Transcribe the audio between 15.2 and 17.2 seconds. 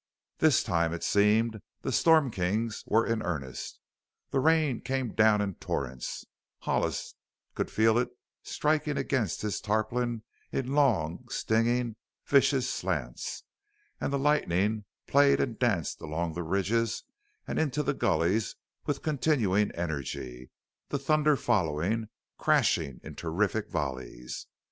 and danced along the ridges